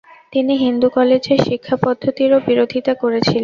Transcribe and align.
তিনি 0.33 0.53
হিন্দু 0.63 0.87
কলেজের 0.89 1.39
শিক্ষাপদ্ধতিরও 1.47 2.37
বিরোধিতা 2.47 2.93
করেছিলেন। 3.01 3.39